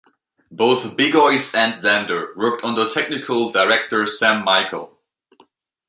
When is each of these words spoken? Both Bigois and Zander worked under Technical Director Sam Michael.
Both 0.49 0.97
Bigois 0.97 1.53
and 1.55 1.75
Zander 1.75 2.35
worked 2.35 2.63
under 2.63 2.89
Technical 2.89 3.51
Director 3.51 4.07
Sam 4.07 4.43
Michael. 4.43 4.97